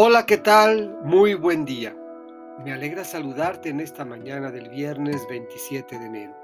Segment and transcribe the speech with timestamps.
[0.00, 0.96] Hola, ¿qué tal?
[1.02, 1.92] Muy buen día.
[2.64, 6.36] Me alegra saludarte en esta mañana del viernes 27 de enero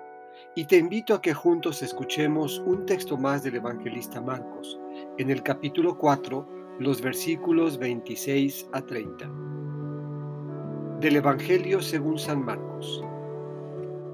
[0.56, 4.76] y te invito a que juntos escuchemos un texto más del evangelista Marcos,
[5.18, 6.48] en el capítulo 4,
[6.80, 9.30] los versículos 26 a 30.
[10.98, 13.04] Del Evangelio según San Marcos.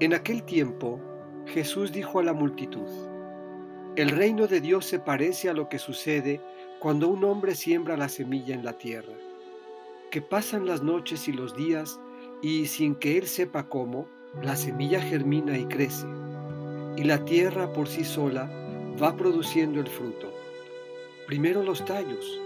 [0.01, 1.01] En aquel tiempo,
[1.47, 2.87] Jesús dijo a la multitud,
[3.95, 6.39] El reino de Dios se parece a lo que sucede
[6.79, 9.13] cuando un hombre siembra la semilla en la tierra,
[10.11, 11.99] que pasan las noches y los días
[12.41, 14.07] y sin que él sepa cómo,
[14.43, 16.05] la semilla germina y crece,
[16.97, 18.49] y la tierra por sí sola
[19.01, 20.31] va produciendo el fruto.
[21.27, 22.39] Primero los tallos,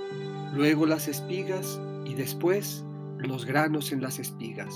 [0.53, 2.85] luego las espigas y después
[3.17, 4.73] los granos en las espigas.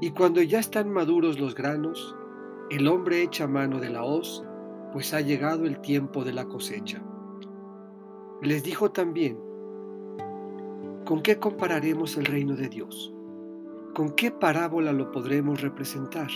[0.00, 2.14] Y cuando ya están maduros los granos,
[2.70, 4.44] el hombre echa mano de la hoz,
[4.92, 7.02] pues ha llegado el tiempo de la cosecha.
[8.42, 9.38] Les dijo también,
[11.04, 13.14] ¿con qué compararemos el reino de Dios?
[13.94, 16.28] ¿Con qué parábola lo podremos representar?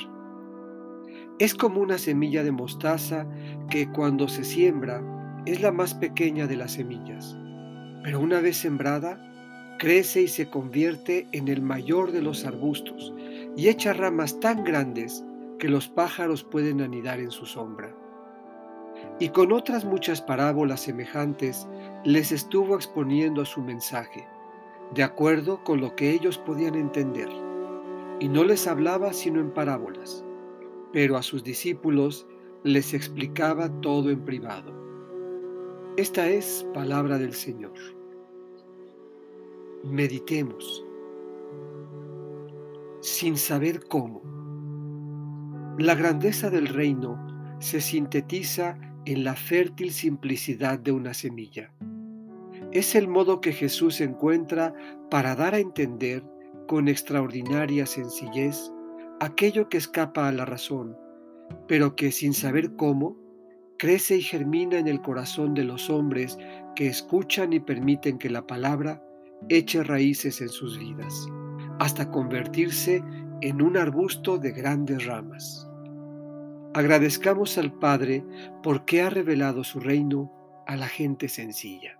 [1.39, 3.27] Es como una semilla de mostaza
[3.71, 5.03] que cuando se siembra
[5.47, 7.37] es la más pequeña de las semillas,
[8.03, 13.15] pero una vez sembrada, crece y se convierte en el mayor de los arbustos
[13.57, 15.25] y echa ramas tan grandes
[15.59, 17.95] que los pájaros pueden anidar en su sombra
[19.19, 21.67] y con otras muchas parábolas semejantes
[22.05, 24.27] les estuvo exponiendo su mensaje,
[24.95, 27.29] de acuerdo con lo que ellos podían entender,
[28.21, 30.25] y no les hablaba sino en parábolas,
[30.93, 32.27] pero a sus discípulos
[32.65, 34.73] les explicaba todo en privado.
[35.97, 37.75] Esta es palabra del Señor.
[39.85, 40.85] Meditemos,
[43.01, 44.23] sin saber cómo.
[45.79, 47.17] La grandeza del reino
[47.61, 51.73] se sintetiza en la fértil simplicidad de una semilla.
[52.73, 54.75] Es el modo que Jesús encuentra
[55.11, 56.23] para dar a entender
[56.67, 58.71] con extraordinaria sencillez
[59.21, 60.97] aquello que escapa a la razón,
[61.67, 63.17] pero que sin saber cómo,
[63.79, 66.37] crece y germina en el corazón de los hombres
[66.77, 69.03] que escuchan y permiten que la palabra
[69.49, 71.27] eche raíces en sus vidas,
[71.79, 73.03] hasta convertirse
[73.41, 75.67] en un arbusto de grandes ramas.
[76.75, 78.25] Agradezcamos al Padre
[78.63, 80.31] porque ha revelado su reino
[80.67, 81.97] a la gente sencilla.